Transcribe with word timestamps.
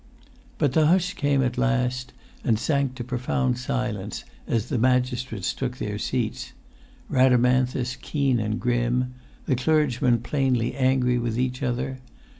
But 0.57 0.73
the 0.73 0.87
hush 0.87 1.13
came 1.13 1.43
at 1.43 1.59
last, 1.59 2.11
and 2.43 2.57
sank 2.57 2.95
to 2.95 3.03
profound 3.03 3.59
silence 3.59 4.23
as 4.47 4.65
the 4.69 4.79
magistrates 4.79 5.53
took 5.53 5.77
their 5.77 5.99
seats—Rhadamanthus 5.99 7.97
keen 8.01 8.39
and 8.39 8.59
grim—the 8.59 9.55
clergymen 9.55 10.21
plainly 10.21 10.73
angry 10.73 11.19
with 11.19 11.37
each 11.37 11.61
other. 11.61 11.99